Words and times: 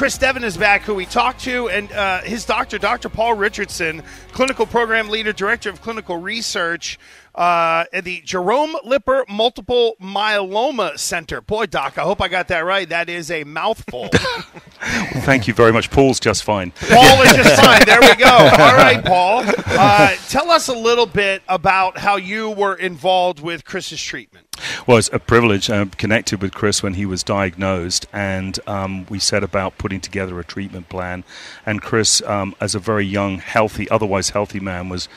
Chris 0.00 0.16
Devon 0.16 0.44
is 0.44 0.56
back, 0.56 0.80
who 0.80 0.94
we 0.94 1.04
talked 1.04 1.40
to, 1.40 1.68
and 1.68 1.92
uh, 1.92 2.22
his 2.22 2.46
doctor, 2.46 2.78
Dr. 2.78 3.10
Paul 3.10 3.34
Richardson, 3.34 4.02
clinical 4.32 4.64
program 4.64 5.10
leader, 5.10 5.30
director 5.30 5.68
of 5.68 5.82
clinical 5.82 6.16
research 6.16 6.98
uh, 7.34 7.84
at 7.92 8.04
the 8.04 8.22
Jerome 8.22 8.74
Lipper 8.82 9.26
Multiple 9.28 9.96
Myeloma 10.00 10.98
Center. 10.98 11.42
Boy, 11.42 11.66
Doc, 11.66 11.98
I 11.98 12.00
hope 12.00 12.22
I 12.22 12.28
got 12.28 12.48
that 12.48 12.60
right. 12.60 12.88
That 12.88 13.10
is 13.10 13.30
a 13.30 13.44
mouthful. 13.44 14.08
well, 14.12 15.22
thank 15.22 15.46
you 15.46 15.52
very 15.52 15.70
much. 15.70 15.90
Paul's 15.90 16.18
just 16.18 16.44
fine. 16.44 16.70
Paul 16.70 17.20
is 17.20 17.34
just 17.34 17.60
fine. 17.62 17.84
There 17.84 18.00
we 18.00 18.14
go. 18.16 18.26
All 18.26 18.76
right, 18.76 19.04
Paul. 19.04 19.44
Uh, 19.46 20.16
tell 20.30 20.50
us 20.50 20.68
a 20.68 20.74
little 20.74 21.04
bit 21.04 21.42
about 21.46 21.98
how 21.98 22.16
you 22.16 22.48
were 22.48 22.74
involved 22.74 23.40
with 23.40 23.66
Chris's 23.66 24.02
treatment. 24.02 24.46
It's 24.88 25.10
a 25.12 25.18
privilege. 25.18 25.70
I 25.70 25.84
connected 25.86 26.42
with 26.42 26.52
Chris 26.52 26.82
when 26.82 26.94
he 26.94 27.06
was 27.06 27.22
diagnosed, 27.22 28.06
and 28.12 28.58
um, 28.66 29.06
we 29.08 29.18
set 29.18 29.42
about 29.42 29.78
putting 29.78 30.00
together 30.00 30.38
a 30.38 30.44
treatment 30.44 30.88
plan. 30.88 31.24
And 31.64 31.80
Chris, 31.80 32.22
um, 32.22 32.54
as 32.60 32.74
a 32.74 32.78
very 32.78 33.06
young, 33.06 33.38
healthy, 33.38 33.88
otherwise 33.90 34.30
healthy 34.30 34.60
man, 34.60 34.88
was 34.88 35.08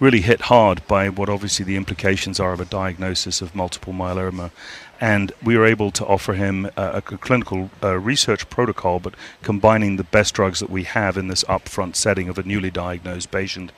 really 0.00 0.20
hit 0.20 0.42
hard 0.42 0.86
by 0.88 1.08
what 1.08 1.28
obviously 1.28 1.64
the 1.64 1.76
implications 1.76 2.40
are 2.40 2.52
of 2.52 2.60
a 2.60 2.64
diagnosis 2.64 3.40
of 3.40 3.54
multiple 3.54 3.92
myeloma. 3.92 4.50
And 5.00 5.32
we 5.42 5.56
were 5.56 5.66
able 5.66 5.90
to 5.92 6.06
offer 6.06 6.34
him 6.34 6.66
a, 6.76 6.90
a 6.94 7.02
clinical 7.02 7.70
uh, 7.82 7.98
research 7.98 8.48
protocol, 8.50 9.00
but 9.00 9.14
combining 9.42 9.96
the 9.96 10.04
best 10.04 10.34
drugs 10.34 10.60
that 10.60 10.70
we 10.70 10.84
have 10.84 11.16
in 11.16 11.28
this 11.28 11.44
upfront 11.44 11.96
setting 11.96 12.28
of 12.28 12.38
a 12.38 12.42
newly 12.42 12.70
diagnosed 12.70 13.30
patient. 13.30 13.72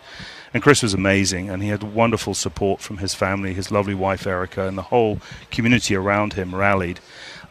And 0.54 0.62
Chris 0.62 0.84
was 0.84 0.94
amazing, 0.94 1.50
and 1.50 1.62
he 1.64 1.70
had 1.70 1.82
wonderful 1.82 2.32
support 2.32 2.80
from 2.80 2.98
his 2.98 3.12
family, 3.12 3.52
his 3.54 3.72
lovely 3.72 3.92
wife 3.92 4.24
Erica, 4.24 4.68
and 4.68 4.78
the 4.78 4.82
whole 4.82 5.18
community 5.50 5.96
around 5.96 6.34
him 6.34 6.54
rallied. 6.54 7.00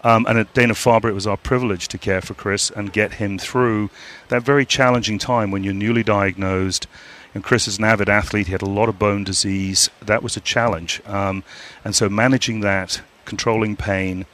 Um, 0.06 0.26
and 0.26 0.40
at 0.40 0.54
Dana 0.54 0.74
Farber, 0.74 1.10
it 1.10 1.14
was 1.14 1.28
our 1.28 1.36
privilege 1.36 1.90
to 1.90 1.98
care 1.98 2.22
for 2.22 2.34
Chris 2.34 2.70
and 2.70 2.94
get 2.94 3.16
him 3.16 3.38
through 3.38 3.90
that 4.30 4.44
very 4.44 4.66
challenging 4.66 5.18
time 5.18 5.52
when 5.52 5.66
you're 5.66 5.74
newly 5.74 6.04
diagnosed. 6.04 6.88
And 7.34 7.44
Chris 7.44 7.68
is 7.68 7.78
an 7.78 7.84
avid 7.84 8.08
athlete. 8.08 8.48
He 8.48 8.54
had 8.54 8.62
a 8.62 8.66
lot 8.66 8.90
of 8.90 9.00
bone 9.00 9.26
disease. 9.26 9.90
That 10.02 10.24
was 10.24 10.38
a 10.38 10.42
challenge. 10.42 11.02
Um, 11.06 11.44
and 11.84 11.96
so 11.96 12.08
managing 12.08 12.62
that, 12.62 13.02
controlling 13.26 13.76
pain, 13.76 14.26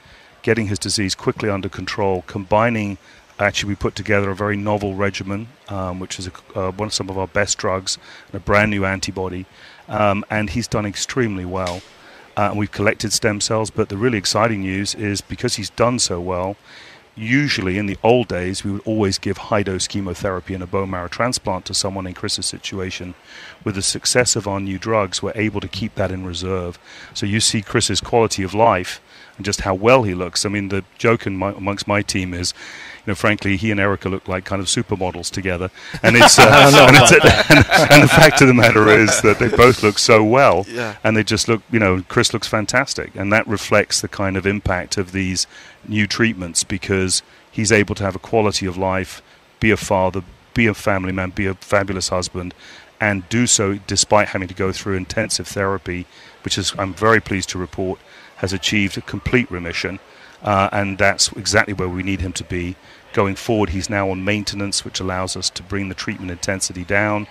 getting 0.41 0.67
his 0.67 0.79
disease 0.79 1.15
quickly 1.15 1.49
under 1.49 1.69
control, 1.69 2.23
combining 2.27 2.97
actually 3.39 3.69
we 3.69 3.75
put 3.75 3.95
together 3.95 4.29
a 4.29 4.35
very 4.35 4.57
novel 4.57 4.95
regimen, 4.95 5.47
um, 5.69 5.99
which 5.99 6.19
is 6.19 6.27
a, 6.27 6.31
uh, 6.55 6.71
one 6.71 6.87
of 6.87 6.93
some 6.93 7.09
of 7.09 7.17
our 7.17 7.27
best 7.27 7.57
drugs, 7.57 7.97
and 8.27 8.35
a 8.35 8.39
brand 8.39 8.71
new 8.71 8.85
antibody, 8.85 9.45
um, 9.87 10.25
and 10.29 10.51
he's 10.51 10.67
done 10.67 10.85
extremely 10.85 11.45
well. 11.45 11.81
Uh, 12.37 12.49
and 12.49 12.59
we've 12.59 12.71
collected 12.71 13.11
stem 13.11 13.41
cells, 13.41 13.69
but 13.69 13.89
the 13.89 13.97
really 13.97 14.17
exciting 14.17 14.61
news 14.61 14.95
is 14.95 15.19
because 15.19 15.55
he's 15.55 15.69
done 15.71 15.99
so 15.99 16.21
well, 16.21 16.55
usually 17.15 17.77
in 17.77 17.85
the 17.85 17.97
old 18.01 18.27
days 18.29 18.63
we 18.63 18.71
would 18.71 18.81
always 18.85 19.17
give 19.17 19.37
high 19.37 19.63
dose 19.63 19.87
chemotherapy 19.87 20.53
and 20.53 20.63
a 20.63 20.67
bone 20.67 20.89
marrow 20.89 21.09
transplant 21.09 21.65
to 21.65 21.73
someone 21.73 22.07
in 22.07 22.13
Chris's 22.13 22.45
situation. 22.45 23.13
With 23.63 23.75
the 23.75 23.81
success 23.81 24.35
of 24.35 24.47
our 24.47 24.59
new 24.59 24.79
drugs, 24.79 25.21
we're 25.21 25.33
able 25.35 25.59
to 25.59 25.67
keep 25.67 25.95
that 25.95 26.11
in 26.11 26.25
reserve. 26.25 26.79
So 27.13 27.25
you 27.25 27.41
see 27.41 27.61
Chris's 27.61 27.99
quality 27.99 28.43
of 28.43 28.53
life 28.53 29.01
and 29.39 29.45
just 29.45 29.61
how 29.61 29.73
well 29.73 30.03
he 30.03 30.13
looks. 30.13 30.45
I 30.45 30.49
mean, 30.49 30.67
the 30.67 30.83
joke 30.97 31.25
my, 31.25 31.51
amongst 31.51 31.87
my 31.87 32.01
team 32.01 32.33
is, 32.33 32.53
you 32.97 33.11
know, 33.11 33.15
frankly, 33.15 33.55
he 33.55 33.71
and 33.71 33.79
Erica 33.79 34.09
look 34.09 34.27
like 34.27 34.43
kind 34.43 34.61
of 34.61 34.67
supermodels 34.67 35.31
together. 35.31 35.71
And 36.03 36.17
it's, 36.17 36.37
uh, 36.37 36.43
and, 36.85 36.97
it's 36.97 37.49
and, 37.49 37.93
and, 37.93 38.03
the 38.03 38.07
fact 38.09 38.41
of 38.41 38.49
the 38.49 38.53
matter 38.53 38.89
is 38.89 39.21
that 39.21 39.39
they 39.39 39.47
both 39.47 39.81
look 39.81 39.97
so 39.97 40.25
well, 40.25 40.65
yeah. 40.67 40.97
and 41.05 41.15
they 41.15 41.23
just 41.23 41.47
look, 41.47 41.61
you 41.71 41.79
know, 41.79 42.03
Chris 42.09 42.33
looks 42.33 42.49
fantastic, 42.49 43.15
and 43.15 43.31
that 43.31 43.47
reflects 43.47 44.01
the 44.01 44.09
kind 44.09 44.35
of 44.35 44.45
impact 44.45 44.97
of 44.97 45.13
these 45.13 45.47
new 45.87 46.05
treatments 46.05 46.65
because 46.65 47.23
he's 47.49 47.71
able 47.71 47.95
to 47.95 48.03
have 48.03 48.17
a 48.17 48.19
quality 48.19 48.65
of 48.65 48.75
life, 48.75 49.21
be 49.61 49.71
a 49.71 49.77
father, 49.77 50.21
be 50.53 50.67
a 50.67 50.73
family 50.73 51.13
man, 51.13 51.29
be 51.29 51.45
a 51.45 51.53
fabulous 51.53 52.09
husband, 52.09 52.53
and 52.99 53.29
do 53.29 53.47
so 53.47 53.75
despite 53.87 54.27
having 54.27 54.49
to 54.49 54.53
go 54.53 54.73
through 54.73 54.97
intensive 54.97 55.47
therapy, 55.47 56.05
which 56.43 56.57
is 56.57 56.73
I'm 56.77 56.93
very 56.93 57.21
pleased 57.21 57.47
to 57.51 57.57
report 57.57 57.99
has 58.39 58.53
achieved 58.53 58.97
a 58.97 59.01
complete 59.01 59.49
remission, 59.51 59.99
uh, 60.43 60.69
and 60.71 60.97
that's 60.97 61.31
exactly 61.33 61.73
where 61.73 61.89
we 61.89 62.03
need 62.03 62.21
him 62.21 62.33
to 62.33 62.43
be. 62.43 62.75
Going 63.13 63.35
forward, 63.35 63.69
he's 63.69 63.89
now 63.89 64.09
on 64.09 64.23
maintenance, 64.23 64.85
which 64.85 64.99
allows 64.99 65.35
us 65.35 65.49
to 65.51 65.63
bring 65.63 65.89
the 65.89 65.95
treatment 65.95 66.31
intensity 66.31 66.83
down, 66.83 67.27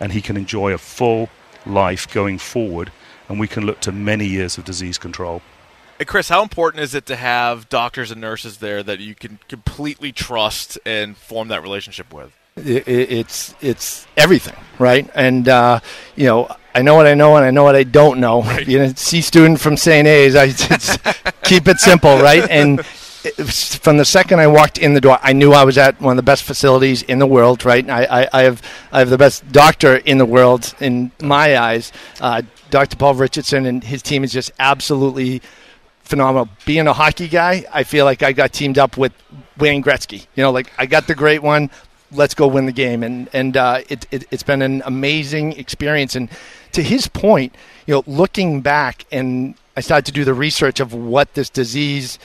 and 0.00 0.12
he 0.12 0.20
can 0.20 0.36
enjoy 0.36 0.72
a 0.72 0.78
full 0.78 1.28
life 1.64 2.12
going 2.12 2.38
forward, 2.38 2.90
and 3.28 3.38
we 3.38 3.48
can 3.48 3.64
look 3.64 3.80
to 3.80 3.92
many 3.92 4.26
years 4.26 4.58
of 4.58 4.64
disease 4.64 4.98
control. 4.98 5.42
Hey 5.98 6.04
Chris, 6.04 6.28
how 6.28 6.42
important 6.42 6.82
is 6.82 6.94
it 6.94 7.06
to 7.06 7.16
have 7.16 7.68
doctors 7.68 8.12
and 8.12 8.20
nurses 8.20 8.58
there 8.58 8.84
that 8.84 9.00
you 9.00 9.16
can 9.16 9.40
completely 9.48 10.12
trust 10.12 10.78
and 10.86 11.16
form 11.16 11.48
that 11.48 11.60
relationship 11.60 12.12
with? 12.12 12.36
It's 12.56 13.54
it's 13.60 14.06
everything, 14.16 14.56
right? 14.78 15.08
And 15.14 15.48
uh, 15.48 15.80
you 16.16 16.26
know, 16.26 16.56
I 16.78 16.82
know 16.82 16.94
what 16.94 17.08
I 17.08 17.14
know 17.14 17.34
and 17.34 17.44
I 17.44 17.50
know 17.50 17.64
what 17.64 17.74
I 17.74 17.82
don't 17.82 18.20
know. 18.20 18.42
Right. 18.48 18.66
You 18.66 18.78
know, 18.78 18.92
C 18.94 19.20
student 19.20 19.60
from 19.60 19.76
St. 19.76 20.06
A's, 20.06 20.36
I 20.36 20.52
keep 21.42 21.66
it 21.66 21.78
simple, 21.78 22.18
right? 22.18 22.48
And 22.48 22.86
from 22.86 23.96
the 23.96 24.04
second 24.04 24.38
I 24.38 24.46
walked 24.46 24.78
in 24.78 24.94
the 24.94 25.00
door, 25.00 25.18
I 25.20 25.32
knew 25.32 25.52
I 25.52 25.64
was 25.64 25.76
at 25.76 26.00
one 26.00 26.12
of 26.12 26.16
the 26.16 26.22
best 26.22 26.44
facilities 26.44 27.02
in 27.02 27.18
the 27.18 27.26
world, 27.26 27.64
right? 27.64 27.88
I, 27.90 28.04
I, 28.04 28.28
I 28.32 28.42
have 28.42 28.62
I 28.92 29.00
have 29.00 29.10
the 29.10 29.18
best 29.18 29.50
doctor 29.50 29.96
in 29.96 30.18
the 30.18 30.24
world 30.24 30.72
in 30.80 31.10
my 31.20 31.58
eyes. 31.58 31.92
Uh, 32.20 32.42
Dr. 32.70 32.96
Paul 32.96 33.14
Richardson 33.14 33.66
and 33.66 33.82
his 33.82 34.00
team 34.00 34.22
is 34.22 34.32
just 34.32 34.52
absolutely 34.60 35.42
phenomenal. 36.04 36.48
Being 36.64 36.86
a 36.86 36.92
hockey 36.92 37.28
guy, 37.28 37.64
I 37.72 37.82
feel 37.82 38.04
like 38.04 38.22
I 38.22 38.32
got 38.32 38.52
teamed 38.52 38.78
up 38.78 38.96
with 38.96 39.12
Wayne 39.58 39.82
Gretzky. 39.82 40.26
You 40.36 40.44
know, 40.44 40.52
like 40.52 40.70
I 40.78 40.86
got 40.86 41.08
the 41.08 41.14
great 41.16 41.42
one 41.42 41.70
let's 42.12 42.34
go 42.34 42.46
win 42.46 42.66
the 42.66 42.72
game. 42.72 43.02
And 43.02 43.28
and 43.32 43.56
uh, 43.56 43.80
it, 43.88 44.06
it 44.10 44.28
has 44.30 44.42
been 44.42 44.62
an 44.62 44.82
amazing 44.84 45.52
experience. 45.52 46.14
And 46.14 46.28
to 46.72 46.82
his 46.82 47.08
point, 47.08 47.54
you 47.86 47.94
know, 47.94 48.04
looking 48.06 48.60
back, 48.60 49.04
and 49.10 49.54
I 49.76 49.80
started 49.80 50.06
to 50.06 50.12
do 50.12 50.24
the 50.24 50.34
research 50.34 50.80
of 50.80 50.94
what 50.94 51.34
this 51.34 51.50
disease, 51.50 52.18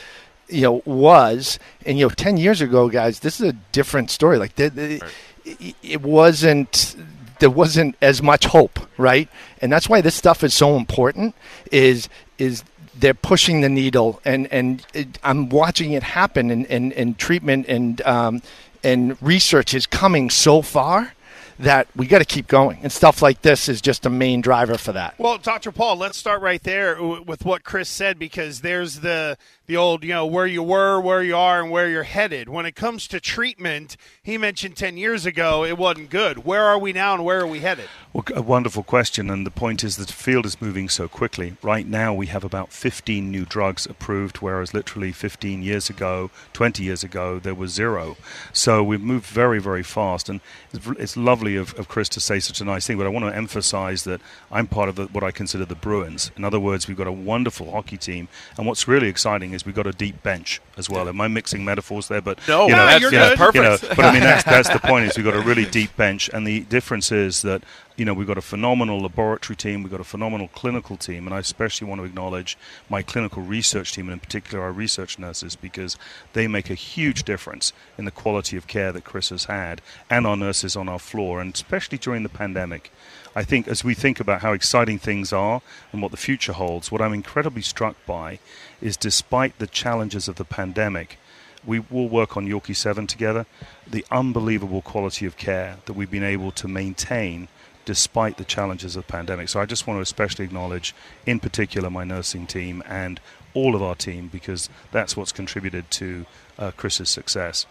you 0.47 0.61
know, 0.61 0.81
was. 0.85 1.59
And 1.85 1.97
you 1.97 2.05
know, 2.05 2.09
ten 2.09 2.37
years 2.37 2.61
ago, 2.61 2.89
guys, 2.89 3.19
this 3.19 3.39
is 3.39 3.49
a 3.49 3.53
different 3.71 4.11
story. 4.11 4.37
Like 4.37 4.55
the, 4.55 4.69
the, 4.69 5.01
it, 5.45 5.75
it 5.81 6.01
wasn't 6.01 6.95
there 7.39 7.49
wasn't 7.49 7.95
as 8.01 8.21
much 8.21 8.45
hope, 8.45 8.79
right? 8.97 9.27
And 9.61 9.71
that's 9.71 9.89
why 9.89 10.01
this 10.01 10.15
stuff 10.15 10.43
is 10.43 10.53
so 10.53 10.77
important. 10.77 11.35
Is 11.71 12.07
is 12.37 12.63
they're 12.95 13.13
pushing 13.13 13.61
the 13.61 13.69
needle, 13.69 14.21
and 14.23 14.47
and 14.51 14.85
it, 14.93 15.19
I'm 15.23 15.49
watching 15.49 15.91
it 15.91 16.03
happen 16.03 16.51
and 16.51 16.65
in, 16.67 16.91
in 16.93 17.15
treatment 17.15 17.67
and 17.67 18.01
um, 18.03 18.41
and 18.83 19.21
research 19.21 19.73
is 19.73 19.85
coming 19.85 20.29
so 20.29 20.61
far 20.61 21.13
that 21.59 21.87
we 21.95 22.07
got 22.07 22.19
to 22.19 22.25
keep 22.25 22.47
going. 22.47 22.79
And 22.83 22.91
stuff 22.91 23.21
like 23.21 23.41
this 23.41 23.69
is 23.69 23.81
just 23.81 24.05
a 24.05 24.09
main 24.09 24.41
driver 24.41 24.77
for 24.77 24.91
that. 24.93 25.15
Well, 25.17 25.37
Dr. 25.37 25.71
Paul, 25.71 25.97
let's 25.97 26.17
start 26.17 26.41
right 26.41 26.61
there 26.63 27.01
with 27.01 27.45
what 27.45 27.63
Chris 27.63 27.89
said 27.89 28.17
because 28.19 28.61
there's 28.61 28.99
the 28.99 29.37
the 29.65 29.77
old, 29.77 30.03
you 30.03 30.13
know, 30.13 30.25
where 30.25 30.45
you 30.45 30.61
were, 30.61 30.99
where 30.99 31.23
you 31.23 31.35
are, 31.35 31.61
and 31.61 31.71
where 31.71 31.87
you're 31.89 32.03
headed. 32.03 32.49
When 32.49 32.65
it 32.65 32.75
comes 32.75 33.07
to 33.07 33.19
treatment, 33.19 33.95
he 34.21 34.37
mentioned 34.37 34.75
10 34.75 34.97
years 34.97 35.25
ago 35.25 35.63
it 35.63 35.77
wasn't 35.77 36.09
good. 36.09 36.45
Where 36.45 36.65
are 36.65 36.77
we 36.77 36.91
now 36.91 37.13
and 37.13 37.23
where 37.23 37.41
are 37.41 37.47
we 37.47 37.59
headed? 37.59 37.87
Well, 38.11 38.25
a 38.35 38.41
wonderful 38.41 38.83
question, 38.83 39.29
and 39.29 39.45
the 39.45 39.51
point 39.51 39.83
is 39.83 39.95
that 39.97 40.07
the 40.07 40.13
field 40.13 40.45
is 40.45 40.61
moving 40.61 40.87
so 40.87 41.07
quickly. 41.07 41.55
Right 41.61 41.87
now, 41.87 42.13
we 42.13 42.27
have 42.27 42.43
about 42.43 42.71
15 42.71 43.31
new 43.31 43.45
drugs 43.45 43.85
approved, 43.85 44.37
whereas 44.37 44.73
literally 44.73 45.11
15 45.11 45.63
years 45.63 45.89
ago, 45.89 46.29
20 46.53 46.83
years 46.83 47.03
ago, 47.03 47.39
there 47.39 47.55
was 47.55 47.73
zero. 47.73 48.17
So 48.51 48.83
we've 48.83 49.01
moved 49.01 49.25
very, 49.25 49.59
very 49.59 49.81
fast, 49.81 50.29
and 50.29 50.41
it's 50.73 51.17
lovely 51.17 51.55
of, 51.55 51.73
of 51.79 51.87
Chris 51.87 52.09
to 52.09 52.19
say 52.19 52.39
such 52.39 52.61
a 52.61 52.65
nice 52.65 52.85
thing. 52.85 52.97
But 52.97 53.07
I 53.07 53.09
want 53.09 53.25
to 53.25 53.35
emphasize 53.35 54.03
that 54.03 54.21
I'm 54.51 54.67
part 54.67 54.89
of 54.89 54.95
the, 54.95 55.05
what 55.05 55.23
I 55.23 55.31
consider 55.31 55.65
the 55.65 55.73
Bruins. 55.73 56.29
In 56.35 56.43
other 56.43 56.59
words, 56.59 56.87
we've 56.87 56.97
got 56.97 57.07
a 57.07 57.11
wonderful 57.11 57.71
hockey 57.71 57.97
team, 57.97 58.27
and 58.57 58.67
what's 58.67 58.87
really 58.87 59.07
exciting 59.07 59.53
is 59.53 59.62
we've 59.65 59.75
got 59.75 59.87
a 59.87 59.91
deep 59.91 60.21
bench 60.23 60.61
as 60.77 60.89
well. 60.89 61.07
Am 61.07 61.19
I 61.21 61.27
mixing 61.27 61.63
metaphors 61.63 62.07
there? 62.07 62.21
But 62.21 62.39
no, 62.47 62.67
you 62.67 62.75
know, 62.75 62.85
that's, 62.85 63.01
you're 63.01 63.13
yeah, 63.13 63.29
good. 63.29 63.37
perfect. 63.37 63.55
You 63.55 63.89
know, 63.89 63.95
but 63.95 64.05
I 64.05 64.11
mean, 64.11 64.21
that's 64.21 64.43
that's 64.43 64.69
the 64.69 64.79
point. 64.87 65.05
Is 65.05 65.17
we've 65.17 65.25
got 65.25 65.35
a 65.35 65.41
really 65.41 65.65
deep 65.65 65.95
bench, 65.95 66.29
and 66.33 66.45
the 66.45 66.61
difference 66.61 67.11
is 67.11 67.41
that 67.43 67.63
you 67.95 68.05
know 68.05 68.13
we've 68.13 68.27
got 68.27 68.37
a 68.37 68.41
phenomenal 68.41 68.99
laboratory 68.99 69.55
team, 69.55 69.83
we've 69.83 69.91
got 69.91 69.99
a 69.99 70.05
phenomenal 70.05 70.47
clinical 70.49 70.97
team, 70.97 71.25
and 71.27 71.33
I 71.33 71.39
especially 71.39 71.87
want 71.87 72.01
to 72.01 72.05
acknowledge 72.05 72.57
my 72.89 73.01
clinical 73.01 73.43
research 73.43 73.93
team, 73.93 74.05
and 74.05 74.13
in 74.13 74.19
particular 74.19 74.63
our 74.63 74.71
research 74.71 75.19
nurses, 75.19 75.55
because 75.55 75.97
they 76.33 76.47
make 76.47 76.69
a 76.69 76.75
huge 76.75 77.23
difference 77.23 77.71
in 77.97 78.05
the 78.05 78.11
quality 78.11 78.57
of 78.57 78.67
care 78.67 78.91
that 78.91 79.03
Chris 79.03 79.29
has 79.29 79.45
had, 79.45 79.81
and 80.09 80.25
our 80.25 80.37
nurses 80.37 80.75
on 80.75 80.89
our 80.89 80.99
floor, 80.99 81.39
and 81.39 81.53
especially 81.53 81.97
during 81.97 82.23
the 82.23 82.29
pandemic. 82.29 82.91
I 83.35 83.43
think 83.43 83.67
as 83.67 83.83
we 83.83 83.93
think 83.93 84.19
about 84.19 84.41
how 84.41 84.53
exciting 84.53 84.99
things 84.99 85.33
are 85.33 85.61
and 85.91 86.01
what 86.01 86.11
the 86.11 86.17
future 86.17 86.53
holds, 86.53 86.91
what 86.91 87.01
I'm 87.01 87.13
incredibly 87.13 87.63
struck 87.63 87.95
by 88.05 88.39
is 88.79 88.95
despite 88.95 89.57
the 89.57 89.67
challenges 89.67 90.27
of 90.27 90.35
the 90.35 90.45
pandemic, 90.45 91.17
we 91.65 91.79
will 91.79 92.09
work 92.09 92.35
on 92.37 92.47
Yorkie 92.47 92.75
7 92.75 93.07
together. 93.07 93.45
The 93.87 94.05
unbelievable 94.11 94.81
quality 94.81 95.25
of 95.25 95.37
care 95.37 95.77
that 95.85 95.93
we've 95.93 96.11
been 96.11 96.23
able 96.23 96.51
to 96.51 96.67
maintain 96.67 97.47
despite 97.85 98.37
the 98.37 98.45
challenges 98.45 98.95
of 98.95 99.05
the 99.05 99.11
pandemic. 99.11 99.49
So 99.49 99.59
I 99.59 99.65
just 99.65 99.87
want 99.87 99.97
to 99.97 100.01
especially 100.01 100.45
acknowledge, 100.45 100.95
in 101.25 101.39
particular, 101.39 101.89
my 101.89 102.03
nursing 102.03 102.47
team 102.47 102.83
and 102.85 103.19
all 103.53 103.75
of 103.75 103.83
our 103.83 103.95
team 103.95 104.27
because 104.27 104.69
that's 104.91 105.15
what's 105.15 105.31
contributed 105.31 105.89
to 105.91 106.25
uh, 106.57 106.71
Chris's 106.71 107.09
success. 107.09 107.65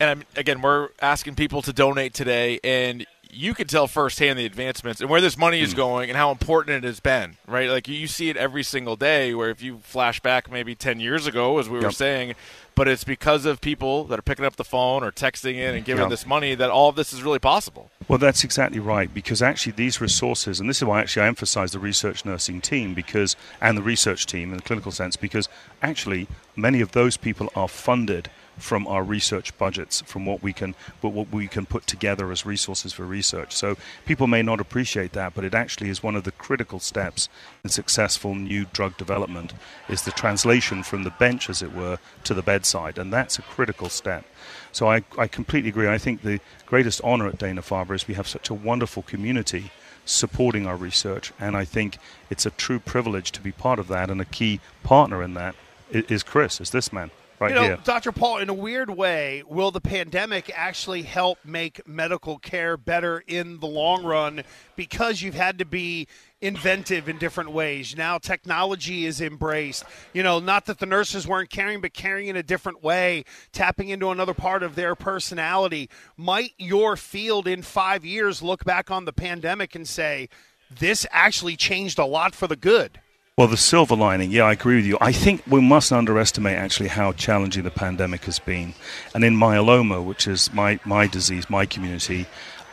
And 0.00 0.24
again, 0.36 0.60
we're 0.62 0.90
asking 1.00 1.36
people 1.36 1.62
to 1.62 1.72
donate 1.72 2.14
today, 2.14 2.58
and 2.64 3.06
you 3.34 3.54
can 3.54 3.66
tell 3.66 3.86
firsthand 3.86 4.38
the 4.38 4.46
advancements 4.46 5.00
and 5.00 5.10
where 5.10 5.20
this 5.20 5.36
money 5.36 5.60
is 5.60 5.72
hmm. 5.72 5.76
going 5.76 6.10
and 6.10 6.16
how 6.16 6.30
important 6.30 6.84
it 6.84 6.86
has 6.86 7.00
been, 7.00 7.36
right? 7.46 7.68
Like 7.68 7.88
you 7.88 8.06
see 8.06 8.28
it 8.28 8.36
every 8.36 8.62
single 8.62 8.96
day. 8.96 9.34
Where 9.34 9.50
if 9.50 9.62
you 9.62 9.80
flash 9.82 10.20
back 10.20 10.50
maybe 10.50 10.74
ten 10.74 11.00
years 11.00 11.26
ago, 11.26 11.58
as 11.58 11.68
we 11.68 11.80
were 11.80 11.90
saying, 11.90 12.34
but 12.74 12.88
it's 12.88 13.04
because 13.04 13.44
of 13.44 13.60
people 13.60 14.04
that 14.04 14.18
are 14.18 14.22
picking 14.22 14.44
up 14.44 14.56
the 14.56 14.64
phone 14.64 15.04
or 15.04 15.12
texting 15.12 15.54
in 15.54 15.74
and 15.74 15.84
giving 15.84 16.02
Yep. 16.02 16.10
this 16.10 16.26
money 16.26 16.54
that 16.54 16.70
all 16.70 16.88
of 16.88 16.96
this 16.96 17.12
is 17.12 17.22
really 17.22 17.38
possible. 17.38 17.90
Well, 18.08 18.18
that's 18.18 18.44
exactly 18.44 18.80
right. 18.80 19.12
Because 19.12 19.42
actually, 19.42 19.72
these 19.72 20.00
resources, 20.00 20.60
and 20.60 20.68
this 20.68 20.78
is 20.78 20.84
why 20.84 21.00
actually 21.00 21.22
I 21.22 21.28
emphasize 21.28 21.72
the 21.72 21.78
research 21.78 22.24
nursing 22.24 22.60
team, 22.60 22.94
because 22.94 23.36
and 23.60 23.78
the 23.78 23.82
research 23.82 24.26
team 24.26 24.50
in 24.50 24.56
the 24.56 24.62
clinical 24.62 24.92
sense, 24.92 25.16
because 25.16 25.48
actually 25.82 26.26
many 26.56 26.80
of 26.80 26.92
those 26.92 27.16
people 27.16 27.50
are 27.54 27.68
funded 27.68 28.30
from 28.58 28.86
our 28.86 29.02
research 29.02 29.56
budgets, 29.58 30.02
from 30.02 30.24
what 30.26 30.42
we 30.42 30.52
can, 30.52 30.74
what 31.00 31.12
what 31.12 31.30
we 31.30 31.48
can 31.48 31.66
put 31.66 31.86
together 31.86 32.30
as 32.30 32.46
resources 32.46 32.92
for 32.92 33.04
research. 33.04 33.52
So 33.54 33.76
people 34.06 34.26
may 34.26 34.42
not 34.42 34.60
appreciate 34.60 35.12
that, 35.12 35.34
but 35.34 35.44
it 35.44 35.54
actually 35.54 35.90
is 35.90 36.02
one 36.02 36.16
of 36.16 36.24
the 36.24 36.32
critical 36.32 36.80
steps 36.80 37.28
in 37.62 37.70
successful 37.70 38.34
new 38.34 38.66
drug 38.72 38.96
development. 38.96 39.52
Is 39.88 40.02
the 40.02 40.12
translation 40.12 40.82
from 40.82 41.04
the 41.04 41.10
bench, 41.10 41.50
as 41.50 41.62
it 41.62 41.72
were, 41.72 41.98
to 42.24 42.34
the 42.34 42.42
bedside, 42.42 42.98
and 42.98 43.12
that's 43.12 43.38
a 43.38 43.42
critical 43.42 43.88
step. 43.88 44.24
So 44.72 44.90
I, 44.90 45.04
I 45.18 45.26
completely 45.26 45.70
agree. 45.70 45.88
I 45.88 45.98
think 45.98 46.22
the 46.22 46.40
greatest 46.66 47.00
honor 47.04 47.28
at 47.28 47.38
Dana 47.38 47.62
Farber 47.62 47.94
is 47.94 48.08
we 48.08 48.14
have 48.14 48.28
such 48.28 48.50
a 48.50 48.54
wonderful 48.54 49.02
community 49.02 49.70
supporting 50.04 50.66
our 50.66 50.76
research, 50.76 51.32
and 51.40 51.56
I 51.56 51.64
think 51.64 51.98
it's 52.28 52.46
a 52.46 52.50
true 52.50 52.78
privilege 52.78 53.32
to 53.32 53.40
be 53.40 53.52
part 53.52 53.78
of 53.78 53.88
that. 53.88 54.10
And 54.10 54.20
a 54.20 54.26
key 54.26 54.60
partner 54.82 55.22
in 55.22 55.34
that 55.34 55.54
is 55.90 56.22
Chris, 56.22 56.60
is 56.60 56.70
this 56.70 56.92
man 56.92 57.10
right 57.44 57.62
you 57.62 57.68
know. 57.70 57.76
Dr. 57.84 58.12
Paul, 58.12 58.38
in 58.38 58.48
a 58.48 58.54
weird 58.54 58.90
way, 58.90 59.42
will 59.46 59.70
the 59.70 59.80
pandemic 59.80 60.50
actually 60.54 61.02
help 61.02 61.38
make 61.44 61.86
medical 61.86 62.38
care 62.38 62.76
better 62.76 63.22
in 63.26 63.60
the 63.60 63.66
long 63.66 64.04
run 64.04 64.42
because 64.76 65.22
you've 65.22 65.34
had 65.34 65.58
to 65.58 65.64
be 65.64 66.08
inventive 66.40 67.08
in 67.08 67.18
different 67.18 67.52
ways? 67.52 67.96
Now 67.96 68.18
technology 68.18 69.06
is 69.06 69.20
embraced. 69.20 69.84
You 70.12 70.22
know, 70.22 70.38
not 70.38 70.66
that 70.66 70.78
the 70.78 70.86
nurses 70.86 71.26
weren't 71.26 71.50
caring, 71.50 71.80
but 71.80 71.94
caring 71.94 72.28
in 72.28 72.36
a 72.36 72.42
different 72.42 72.82
way, 72.82 73.24
tapping 73.52 73.88
into 73.88 74.10
another 74.10 74.34
part 74.34 74.62
of 74.62 74.74
their 74.74 74.94
personality. 74.94 75.88
Might 76.16 76.52
your 76.58 76.96
field 76.96 77.46
in 77.46 77.62
five 77.62 78.04
years 78.04 78.42
look 78.42 78.64
back 78.64 78.90
on 78.90 79.04
the 79.04 79.12
pandemic 79.12 79.74
and 79.74 79.88
say, 79.88 80.28
this 80.70 81.06
actually 81.10 81.56
changed 81.56 81.98
a 81.98 82.06
lot 82.06 82.34
for 82.34 82.46
the 82.46 82.56
good? 82.56 83.00
Well, 83.36 83.48
the 83.48 83.56
silver 83.56 83.96
lining, 83.96 84.30
yeah, 84.30 84.44
I 84.44 84.52
agree 84.52 84.76
with 84.76 84.86
you. 84.86 84.96
I 85.00 85.10
think 85.10 85.42
we 85.48 85.60
mustn't 85.60 85.98
underestimate 85.98 86.56
actually 86.56 86.90
how 86.90 87.10
challenging 87.10 87.64
the 87.64 87.70
pandemic 87.72 88.26
has 88.26 88.38
been. 88.38 88.74
And 89.12 89.24
in 89.24 89.34
myeloma, 89.34 90.04
which 90.04 90.28
is 90.28 90.52
my, 90.52 90.78
my 90.84 91.08
disease, 91.08 91.50
my 91.50 91.66
community, 91.66 92.26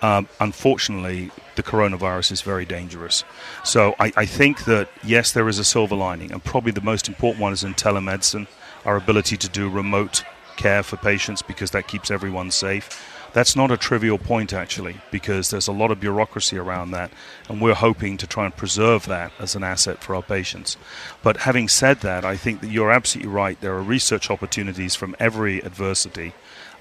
um, 0.04 0.28
unfortunately, 0.40 1.32
the 1.56 1.64
coronavirus 1.64 2.32
is 2.34 2.42
very 2.44 2.66
dangerous. 2.66 3.24
So 3.64 3.96
I, 4.00 4.14
I 4.16 4.26
think 4.28 4.66
that, 4.66 4.88
yes, 5.04 5.32
there 5.32 5.50
is 5.50 5.58
a 5.58 5.64
silver 5.64 5.96
lining. 5.96 6.32
And 6.32 6.44
probably 6.44 6.74
the 6.74 6.82
most 6.82 7.08
important 7.08 7.42
one 7.42 7.54
is 7.54 7.64
in 7.64 7.74
telemedicine, 7.74 8.46
our 8.86 8.98
ability 8.98 9.38
to 9.38 9.50
do 9.50 9.68
remote 9.68 10.24
care 10.58 10.84
for 10.84 10.96
patients 10.96 11.42
because 11.42 11.72
that 11.72 11.88
keeps 11.88 12.12
everyone 12.12 12.52
safe. 12.52 13.04
That's 13.34 13.56
not 13.56 13.72
a 13.72 13.78
trivial 13.78 14.18
point, 14.18 14.52
actually, 14.52 14.98
because 15.10 15.50
there's 15.50 15.70
a 15.70 15.72
lot 15.72 15.92
of 15.92 16.00
bureaucracy 16.02 16.58
around 16.58 16.92
that, 16.92 17.12
and 17.48 17.62
we're 17.62 17.74
hoping 17.74 18.18
to 18.18 18.28
try 18.28 18.46
and 18.46 18.56
preserve 18.56 19.06
that 19.06 19.32
as 19.40 19.56
an 19.56 19.64
asset 19.64 20.04
for 20.04 20.16
our 20.16 20.22
patients. 20.22 20.76
But 21.24 21.38
having 21.38 21.70
said 21.70 22.02
that, 22.02 22.26
I 22.26 22.36
think 22.36 22.60
that 22.60 22.72
you're 22.72 22.92
absolutely 22.92 23.32
right. 23.32 23.60
There 23.62 23.76
are 23.76 23.82
research 23.82 24.30
opportunities 24.30 24.96
from 24.96 25.16
every 25.20 25.60
adversity. 25.60 26.34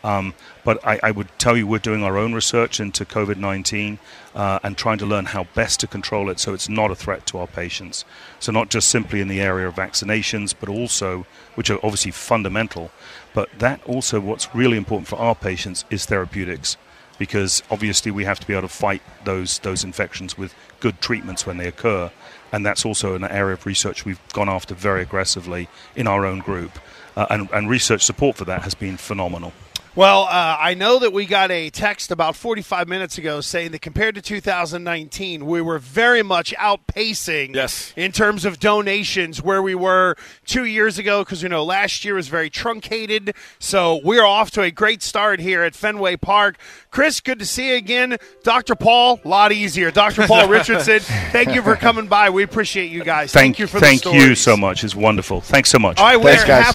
Um, 0.03 0.35
but 0.65 0.85
I, 0.87 0.99
I 1.03 1.11
would 1.11 1.29
tell 1.39 1.57
you 1.57 1.67
we're 1.67 1.79
doing 1.79 2.03
our 2.03 2.17
own 2.17 2.33
research 2.33 2.81
into 2.81 3.05
COVID 3.05 3.37
19 3.37 3.99
uh, 4.35 4.59
and 4.63 4.77
trying 4.77 4.99
to 4.99 5.07
learn 5.07 5.27
how 5.27 5.45
best 5.55 5.81
to 5.81 5.87
control 5.87 6.31
it 6.31 6.39
so 6.41 6.55
it's 6.55 6.69
not 6.69 6.91
a 6.91 6.95
threat 6.95 7.27
to 7.27 7.39
our 7.39 7.47
patients. 7.47 8.05
So, 8.39 8.53
not 8.53 8.71
just 8.71 8.89
simply 8.89 9.21
in 9.21 9.29
the 9.29 9.41
area 9.41 9.69
of 9.69 9.75
vaccinations, 9.75 10.55
but 10.59 10.69
also, 10.69 11.27
which 11.55 11.71
are 11.71 11.79
obviously 11.83 12.13
fundamental, 12.13 12.91
but 13.35 13.51
that 13.59 13.83
also 13.85 14.21
what's 14.21 14.55
really 14.55 14.77
important 14.77 15.09
for 15.09 15.17
our 15.17 15.35
patients 15.35 15.85
is 15.91 16.07
therapeutics. 16.07 16.77
Because 17.19 17.63
obviously 17.71 18.11
we 18.11 18.25
have 18.25 18.41
to 18.41 18.47
be 18.47 18.55
able 18.55 18.67
to 18.67 18.75
fight 18.75 19.03
those 19.25 19.59
those 19.59 19.85
infections 19.85 20.39
with 20.39 20.55
good 20.81 21.03
treatments 21.03 21.47
when 21.47 21.59
they 21.59 21.69
occur, 21.69 22.11
and 22.51 22.65
that's 22.65 22.87
also 22.87 23.15
an 23.15 23.25
area 23.25 23.53
of 23.53 23.67
research 23.67 24.07
we've 24.07 24.21
gone 24.33 24.49
after 24.49 24.75
very 24.75 25.03
aggressively 25.03 25.69
in 25.95 26.07
our 26.07 26.25
own 26.25 26.39
group, 26.39 26.79
uh, 27.17 27.27
and, 27.29 27.51
and 27.53 27.69
research 27.69 28.03
support 28.03 28.37
for 28.37 28.47
that 28.47 28.63
has 28.63 28.75
been 28.75 28.97
phenomenal. 28.97 29.53
Well, 29.97 30.23
uh, 30.23 30.57
I 30.61 30.75
know 30.75 31.01
that 31.01 31.13
we 31.13 31.27
got 31.27 31.51
a 31.51 31.69
text 31.69 32.13
about 32.13 32.37
45 32.37 32.87
minutes 32.89 33.19
ago 33.19 33.41
saying 33.41 33.73
that 33.73 33.83
compared 33.83 34.15
to 34.15 34.23
2019, 34.23 35.45
we 35.45 35.61
were 35.61 35.81
very 35.81 36.23
much 36.23 36.55
outpacing 36.55 37.57
Yes. 37.57 37.93
in 37.97 38.13
terms 38.13 38.45
of 38.45 38.61
donations 38.61 39.43
where 39.43 39.61
we 39.61 39.75
were 39.75 40.15
two 40.47 40.65
years 40.65 40.97
ago 40.97 41.25
because, 41.25 41.43
you 41.43 41.49
know, 41.49 41.65
last 41.65 42.05
year 42.05 42.15
was 42.15 42.29
very 42.29 42.49
truncated. 42.49 43.35
So 43.59 44.01
we're 44.05 44.25
off 44.25 44.53
to 44.53 44.63
a 44.63 44.71
great 44.71 45.03
start 45.03 45.41
here 45.41 45.63
at 45.63 45.75
Fenway 45.75 46.17
Park. 46.17 46.57
Chris, 46.93 47.21
good 47.21 47.41
to 47.41 47.47
see 47.47 47.71
you 47.71 47.75
again. 47.77 48.17
Dr. 48.45 48.77
Paul, 48.77 49.21
a 49.25 49.29
lot 49.29 49.51
easier. 49.51 49.91
Dr. 49.91 50.27
Paul 50.29 50.47
Richardson, 50.49 51.01
thank 51.33 51.53
you 51.53 51.63
for 51.63 51.75
coming 51.75 52.07
by. 52.07 52.31
We 52.31 52.45
appreciate 52.45 52.93
you 52.93 53.03
guys. 53.03 53.33
Thank, 53.33 53.59
you 53.59 53.67
for 53.67 53.81
thank 53.81 54.05
the 54.05 54.13
you 54.13 54.35
so 54.37 54.57
much. 54.57 54.85
It's 54.85 54.95
wonderful. 54.95 55.41
Thanks 55.41 55.69
so 55.69 55.81
much. 55.81 55.99
All 55.99 56.07
right, 56.07 56.23
Thanks, 56.23 56.45
guys. 56.45 56.75